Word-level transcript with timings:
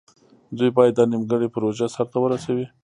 دوی 0.57 0.69
باید 0.77 0.93
دا 0.97 1.03
نیمګړې 1.11 1.47
پروژه 1.55 1.87
سر 1.95 2.05
ته 2.11 2.17
ورسوي. 2.21 2.65